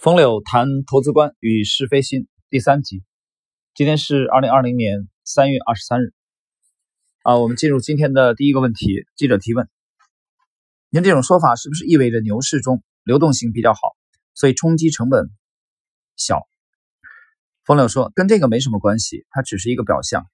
[0.00, 3.02] 风柳谈投资观与是非心第三集，
[3.74, 6.14] 今天是二零二零年三月二十三日。
[7.24, 9.04] 啊，我们进入今天的第一个问题。
[9.16, 9.68] 记者提问：
[10.88, 13.80] 您这种说法是不是意味着牛市中流动性比较好，
[14.34, 15.30] 所以冲击成本
[16.14, 16.46] 小？
[17.64, 20.28] 风柳说：跟这个没什么关系，它只是一个表象。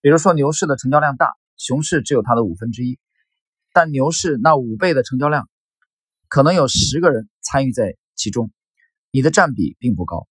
[0.00, 2.98] 比如说牛市的成交量大，熊市只有它的五分之一，
[3.74, 5.50] 但牛市那五倍的成交量，
[6.26, 8.50] 可能有十个人参与在其中。
[9.14, 10.26] 你的占比并不高，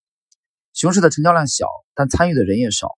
[0.73, 2.89] 熊市的成交量小，但参与的人也少。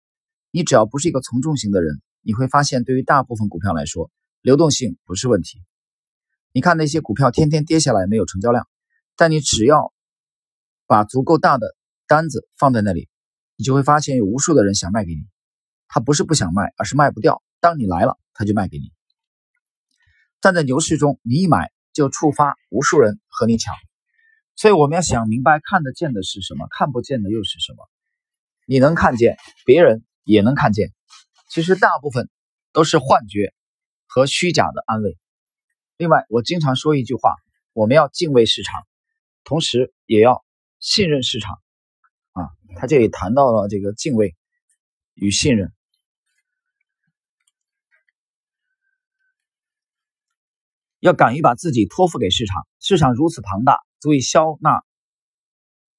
[0.49, 4.09] 你只要不是一个从众型的人，你会发现，对于大部分股票来说，
[4.41, 5.61] 流动性不是问题。
[6.53, 8.67] 你看那些股票天天跌下来没有成交量，
[9.15, 9.93] 但你只要
[10.87, 11.75] 把足够大的
[12.07, 13.07] 单子放在那里，
[13.55, 15.21] 你就会发现有无数的人想卖给你。
[15.87, 17.43] 他不是不想卖，而是卖不掉。
[17.59, 18.91] 当你来了，他就卖给你。
[20.41, 23.75] 站在牛市中，你一买就触发无数人和你抢。
[24.55, 27.89] 所以我们要想明白，看得见的是什么，看不见的又是什么。
[28.65, 30.93] 你能看见，别人也能看见。
[31.49, 32.29] 其实大部分
[32.71, 33.53] 都是幻觉
[34.07, 35.17] 和虚假的安慰。
[35.97, 37.35] 另外，我经常说一句话：
[37.73, 38.87] 我们要敬畏市场，
[39.43, 40.43] 同时也要
[40.79, 41.61] 信任市场。
[42.31, 44.35] 啊，他这里谈到了这个敬畏
[45.13, 45.73] 与信任，
[50.99, 52.65] 要敢于把自己托付给市场。
[52.79, 53.79] 市场如此庞大。
[54.05, 54.83] 足以消纳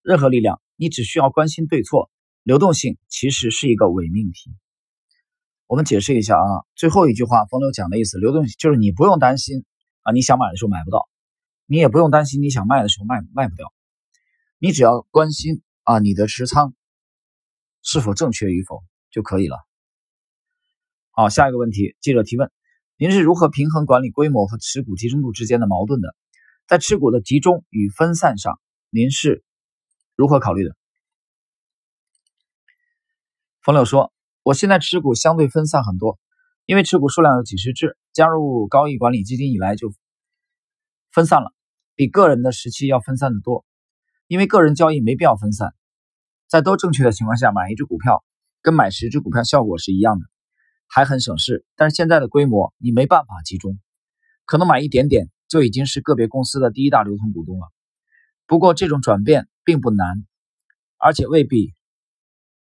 [0.01, 2.09] 任何力量，你只需要关心对错。
[2.45, 4.55] 流动性其实是一个伪命题。
[5.67, 9.65] 我们解释一下啊，最后一句话，冯柳讲的意思，流动性就是你不用担心
[10.03, 11.09] 啊，你想买的时候买不到，
[11.67, 13.73] 你也不用担心你想卖的时候卖卖不掉，
[14.61, 16.77] 你只要关心啊你的持仓
[17.83, 19.59] 是否正确与否就可以了。
[21.11, 22.53] 好，下一个问题，记者提问：
[22.99, 26.15] 您是如何平衡管理规模和持股集中度之间的矛盾的？
[26.67, 28.59] 在持股的集中与分散上，
[28.91, 29.45] 您是
[30.17, 30.75] 如何考虑的？
[33.63, 36.19] 冯柳说：“我现在持股相对分散很多，
[36.65, 39.93] 因为持股数量有几十只，加入高毅管理基金以来就
[41.13, 41.53] 分散了，
[41.95, 43.65] 比个人的时期要分散的多。
[44.27, 45.73] 因为个人交易没必要分散，
[46.49, 48.25] 在都正确的情况下买一只股票，
[48.61, 50.27] 跟买十只股票效果是一样的，
[50.89, 51.65] 还很省事。
[51.77, 53.79] 但是现在的规模你没办法集中，
[54.45, 57.67] 可能买一点点。”就已经是个别公司的第一大流通股东了。
[58.47, 60.25] 不过这种转变并不难，
[60.99, 61.75] 而且未必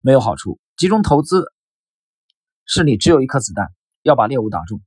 [0.00, 0.58] 没有好处。
[0.76, 1.46] 集中投资
[2.64, 3.68] 是你只有一颗子弹，
[4.02, 4.80] 要把猎物打中，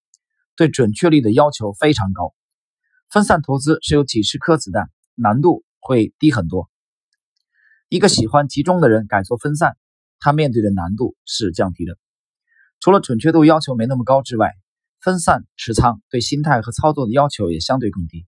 [0.56, 2.34] 对准确率的要求非常高。
[3.10, 6.70] 分散投资是有几十颗子弹，难度会低很多。
[7.90, 9.76] 一个喜欢集中的人改做分散，
[10.20, 11.98] 他面对的难度是降低的。
[12.80, 14.54] 除了准确度要求没那么高之外，
[15.02, 18.28] 分散持仓对心态和操作的要求也相对更低。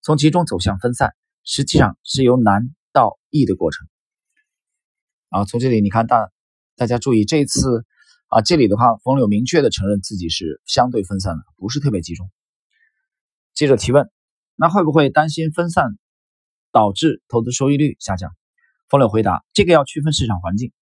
[0.00, 3.86] 从集中走向分散，实际上是由难到易的过程。
[5.28, 6.30] 啊，从这里你看大
[6.74, 7.84] 大家注意，这次
[8.28, 12.30] 啊，这里的话，冯柳明确的承认自己是相对分散的，不是特别集中。
[13.52, 14.10] 记者提问：
[14.54, 15.98] 那会不会担心分散
[16.72, 18.34] 导致投资收益率下降？
[18.88, 20.72] 冯柳回答：这个要区分市场环境，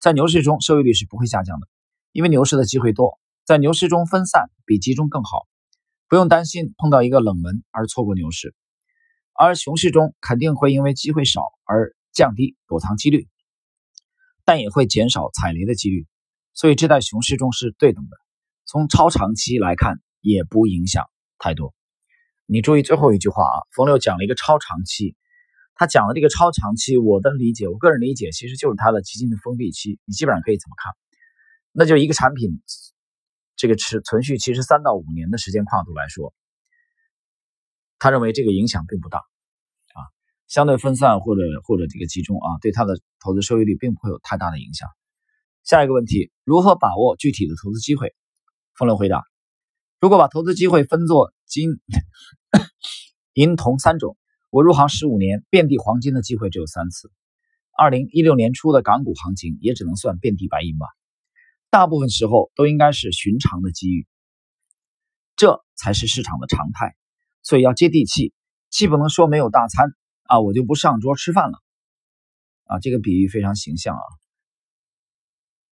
[0.00, 1.66] 在牛市中收益率是不会下降的，
[2.12, 3.18] 因为牛市的机会多。
[3.46, 5.46] 在牛市中分散比集中更好，
[6.08, 8.48] 不用担心碰到一个冷门而错过牛市；
[9.32, 13.28] 而熊市中肯定会因为机会少而降低躲藏几率，
[14.44, 16.08] 但也会减少踩雷的几率。
[16.54, 18.16] 所以这在熊市中是对等的。
[18.64, 21.08] 从超长期来看，也不影响
[21.38, 21.72] 太多。
[22.46, 25.14] 你注意最后一句话啊，冯六讲了一个超长期，
[25.76, 30.00] 他讲的这个超长期，我的理解，我个人理解其实就是他的基金的封闭期。
[30.04, 30.92] 你基本上可以这么看？
[31.70, 32.60] 那就一个产品。
[33.56, 36.34] 这个持存续其实三到五年的时间跨度来说，
[37.98, 39.98] 他认为这个影响并不大，啊，
[40.46, 44.88] 相对分散或者或者这个集中啊，对他的投资收益率并不会有太大的影响。
[45.64, 48.14] 下一个问题，如何把握具体的投资机会？
[48.74, 49.24] 风流回答：
[50.00, 51.70] 如果把投资机会分作金、
[53.32, 54.18] 银、铜三种，
[54.50, 57.10] 我入行十五年，遍地黄金的机会只有三次。
[57.76, 60.86] 二零一六年初的港股行情也只能算遍地白银吧。
[61.76, 64.06] 大部分时候都应该是寻常的机遇，
[65.36, 66.96] 这才是市场的常态，
[67.42, 68.32] 所以要接地气，
[68.70, 69.90] 既不能说没有大餐
[70.22, 71.58] 啊，我就不上桌吃饭了，
[72.64, 74.00] 啊，这个比喻非常形象啊，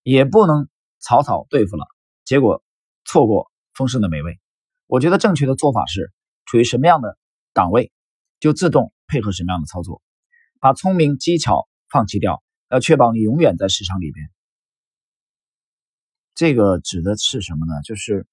[0.02, 0.68] 也不能
[0.98, 1.86] 草草对付了，
[2.26, 2.62] 结果
[3.06, 4.38] 错过丰盛的美味。
[4.84, 6.12] 我觉得正确的做法是，
[6.44, 7.16] 处于什么样的
[7.54, 7.90] 档位，
[8.40, 10.02] 就自动配合什么样的操作，
[10.60, 14.33] 把聪明技巧放弃掉，要确保你永远在市场里边。
[16.34, 17.81] 这个指的是什么呢？
[17.84, 18.26] 就是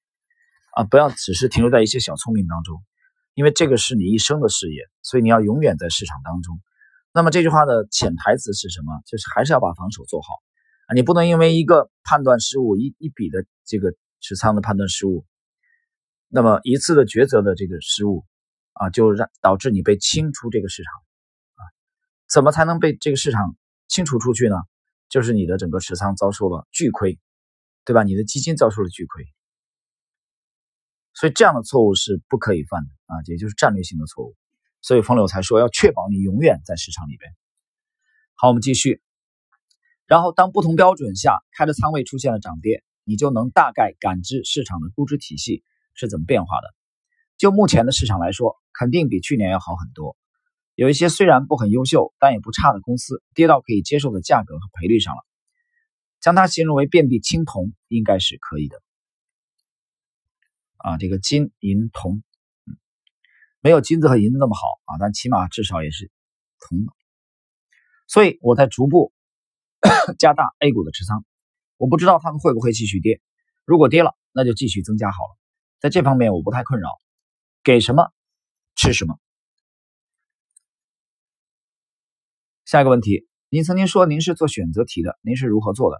[0.75, 2.83] 啊，不要只是停留在一些小聪明当中，
[3.33, 6.59] 因为这个是你一生的事业，所以你要永远在市场当中。
[7.13, 9.01] 那么这句话的潜台词是什么？
[9.05, 10.35] 就是还是要把防守做好
[10.87, 10.95] 啊！
[10.95, 15.25] 你不能因为一个判断失误，一一笔的这个持仓的判断失误，
[16.29, 18.25] 那么一次的抉择的这个失误
[18.73, 20.93] 啊，就让导致你被清出这个市场
[21.55, 21.61] 啊！
[22.29, 23.55] 怎么才能被这个市场
[23.87, 24.55] 清除出去呢？
[25.09, 27.19] 就是你的整个持仓遭受了巨亏，
[27.91, 28.03] 对吧？
[28.03, 29.25] 你的基金遭受了巨亏，
[31.13, 33.19] 所以这样的错误是不可以犯的啊！
[33.25, 34.37] 也就是战略性的错误。
[34.79, 37.29] 所以冯柳才说要确保你永远在市场里边。
[38.35, 39.01] 好，我们继续。
[40.05, 46.73] 然后当不同标准下开的仓位出现了涨跌，你就能大概感知市场的估值体系是怎么变化的。
[47.37, 50.15] 就目前的市场来说，肯定比去年要好很多。
[50.75, 55.21] 有一些虽然不很优秀，但也不差的公司，跌到可以接受的价格和赔率上了。
[56.21, 58.81] 将它形容为遍地青铜，应该是可以的。
[60.77, 62.23] 啊，这个金银铜。
[63.59, 66.09] 没有金子和银子那么好啊，但起码至少也是
[66.59, 66.79] 铜。
[68.07, 69.13] 所以我在逐步
[70.17, 71.25] 加大 A 股的持仓。
[71.77, 73.21] 我不知道他们会不会继续跌，
[73.65, 75.37] 如果跌了，那就继续增加好了。
[75.79, 76.89] 在这方面我不太困扰，
[77.63, 78.11] 给什么
[78.75, 79.19] 吃什么。
[82.65, 85.97] 下一个问题，您曾经说您是做选择题的，您是如何做的？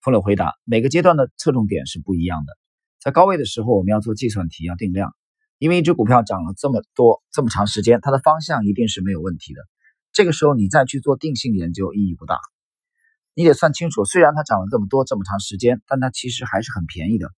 [0.00, 2.56] 风柳回答：每个阶段的侧重点是不一样的。
[3.00, 5.12] 在高位的时候，我们要做计算题，要定量。
[5.58, 9.60] 因为一只股票涨了这么多这么长时间，它的方向一定是没有问题的。
[10.12, 12.38] 这个时候你再去做定性研究意义不大。
[13.34, 17.28] 你得算清楚，虽然它涨了这么多这么长时间，但它其实还是很便宜的。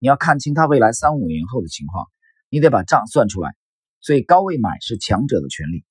[0.00, 2.08] 你要看清它未来三五年后的情况，
[2.48, 3.54] 你得把账算出来。
[4.00, 5.84] 所以高位买是强者的权利，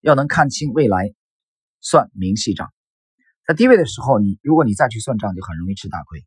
[0.00, 1.12] 要能看清未来，
[1.84, 2.72] 算明细账。
[3.46, 6.24] 在低位的时候，你如果你再去算账，就很容易吃大亏。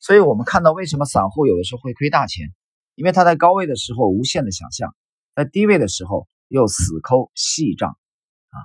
[0.00, 2.52] 所以我们看到为什么散户有的时候会亏大钱。
[2.96, 4.96] 因为他在高位的时候无限的想象，
[5.34, 8.56] 在低位的时候又死抠细账，啊，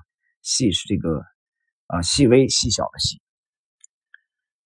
[0.41, 1.21] 细是这个
[1.87, 3.21] 啊细微细小的细。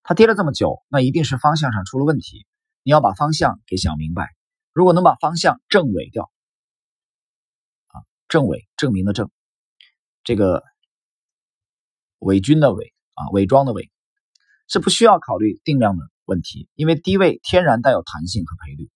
[0.03, 2.45] 它跌了这么久，那一定是方向上出了问题。
[2.83, 4.35] 你要把方向给想明白。
[4.71, 6.31] 如果能把方向正伪掉，
[7.87, 9.31] 啊，正伪证明的正，
[10.23, 10.63] 这个
[12.19, 13.91] 伪军的伪啊，伪装的伪，
[14.67, 18.89] 是不需要考虑定量的问题，因为低位天然带有弹性和赔率。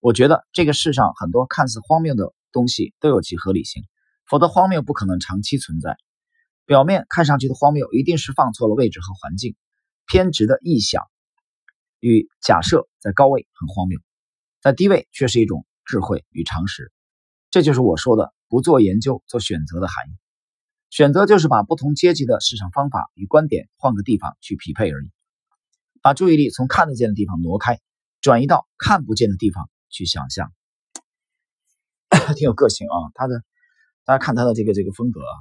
[0.00, 3.84] 我觉得这个世上很多看似荒谬的东西都有其合理性，
[4.26, 5.96] 否则荒谬不可能长期存在。
[6.64, 9.56] 表面看上去的荒谬，一定是放错了位置和环境，
[10.06, 11.02] 偏执的臆想
[11.98, 13.98] 与假设在高位很荒谬，
[14.62, 16.92] 在低位却是一种智慧与常识。
[17.50, 20.29] 这就是我说的不做研究做选择的含义。
[20.90, 25.10] 选择就是把不同阶级的市场方法与观点换个地方去匹配而已，
[26.02, 27.80] 把注意力从看得见的地方挪开，
[28.20, 29.68] 转移到看不见的地方。
[29.92, 30.52] 去想象，
[32.36, 33.10] 挺有个性啊！
[33.12, 33.42] 他的，
[34.04, 35.34] 大家看他的这个这个风格啊，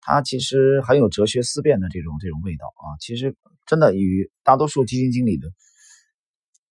[0.00, 2.98] 他其实很有哲学思辨的这种这种味道啊。
[2.98, 5.46] 其实真的与大多数基金经理的，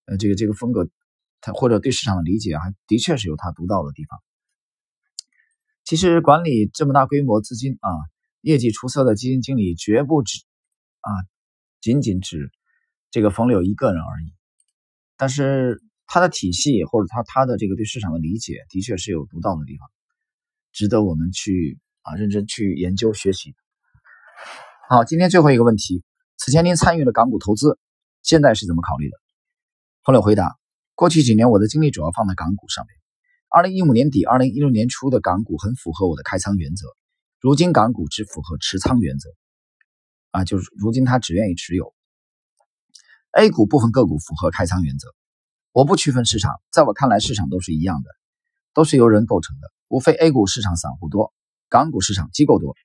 [0.04, 0.90] 呃，这个这个风格，
[1.40, 4.20] 他或者对市场的理解，还的确是有他独到的地方。
[5.90, 7.90] 其实管理这么大规模资金啊，
[8.42, 10.38] 业绩出色的基金经理绝不止
[11.00, 11.10] 啊，
[11.80, 12.52] 仅仅指
[13.10, 14.32] 这个冯柳一个人而已。
[15.16, 15.82] 但是。
[16.12, 19.88] 他的体系或者他他的这个对市场的理解，的确是有独到的地方，
[20.72, 23.54] 值得我们去啊认真去研究学习。
[24.88, 26.02] 好，今天最后一个问题：
[26.36, 27.78] 此前您参与了港股投资，
[28.24, 29.16] 现在是怎么考虑的？
[30.02, 30.58] 冯柳回答：
[30.96, 32.99] 过去几年我的精力主要放在港股上面。
[33.52, 36.86] 二零一五年底、二零一六年初的港股很符合我的开仓原则，
[37.40, 39.28] 如今港股只符合持仓原则，
[40.30, 41.92] 啊，就是如今他只愿意持有。
[43.32, 45.08] A 股部分个股符合开仓原则。
[45.72, 48.10] 我不区分市场，在我看来，市场都是一样的，
[48.72, 51.34] 都是由人构成的，无非 A 股市场散户多，
[51.68, 52.76] 港股市场机构多，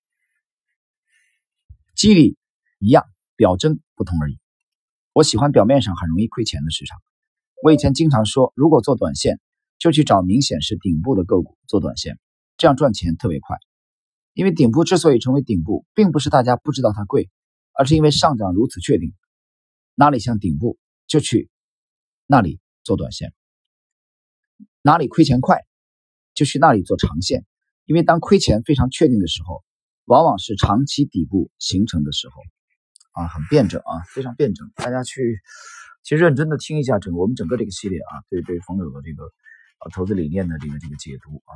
[1.95, 2.39] 机理
[2.79, 3.05] 一样，
[3.35, 4.39] 表征不同而已。
[5.13, 6.99] 我喜欢表面上很容易亏钱的市场。
[7.61, 9.39] 我以前经常说，如果做短线，
[9.77, 12.19] 就去找明显是顶部的个股做短线，
[12.57, 13.57] 这样赚钱特别快。
[14.33, 17.29] 因为顶部之所以成为顶部，并不是大家不知道它贵，
[17.73, 19.13] 而是因为上涨如此确定，
[19.95, 20.77] 哪里像顶部
[21.07, 21.49] 就去
[22.27, 22.59] 那里。
[22.85, 23.33] 做短线，
[24.83, 25.65] 哪里亏钱快，
[26.35, 27.43] 就去那里做长线。
[27.85, 29.63] 因为当亏钱非常确定的时候，
[30.05, 32.43] 往往是长期底部形成的时候，
[33.19, 34.69] 啊，很辩证啊，非常辩证。
[34.75, 35.39] 大家去
[36.03, 39.23] 去认真的听一下整个我们整个这个系列啊，对对冯柳的这个
[39.89, 41.53] 投资理念的这个这个解读啊，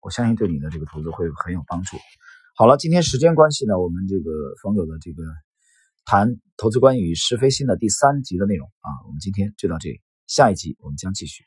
[0.00, 1.96] 我相信对你的这个投资会很有帮助。
[2.54, 4.30] 好了，今天时间关系呢，我们这个
[4.62, 5.22] 冯柳的这个
[6.04, 10.00] 谈投资观与是非心的第三集的内容啊，我们今天就到这里。
[10.26, 11.44] 下一集我们将继续。